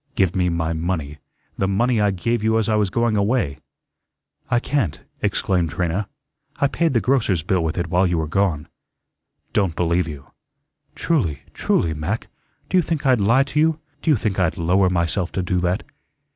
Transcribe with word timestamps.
"Give 0.15 0.35
me 0.35 0.49
my 0.49 0.73
money, 0.73 1.19
the 1.59 1.67
money 1.67 2.01
I 2.01 2.09
gave 2.09 2.43
you 2.43 2.57
as 2.57 2.67
I 2.67 2.73
was 2.73 2.89
going 2.89 3.15
away." 3.15 3.59
"I 4.49 4.59
can't," 4.59 4.99
exclaimed 5.21 5.69
Trina. 5.69 6.09
"I 6.55 6.65
paid 6.69 6.93
the 6.93 6.99
grocer's 6.99 7.43
bill 7.43 7.63
with 7.63 7.77
it 7.77 7.85
while 7.85 8.07
you 8.07 8.17
were 8.17 8.27
gone." 8.27 8.67
"Don't 9.53 9.75
believe 9.75 10.07
you." 10.07 10.31
"Truly, 10.95 11.43
truly, 11.53 11.93
Mac. 11.93 12.29
Do 12.67 12.77
you 12.77 12.81
think 12.81 13.05
I'd 13.05 13.21
lie 13.21 13.43
to 13.43 13.59
you? 13.59 13.79
Do 14.01 14.09
you 14.09 14.15
think 14.17 14.39
I'd 14.39 14.57
lower 14.57 14.89
myself 14.89 15.31
to 15.33 15.43
do 15.43 15.59
that?" 15.59 15.83